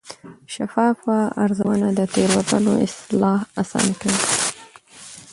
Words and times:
شفافه 0.53 1.17
ارزونه 1.43 1.87
د 1.97 1.99
تېروتنو 2.13 2.73
اصلاح 2.87 3.39
اسانه 3.61 3.93
کوي. 4.01 4.21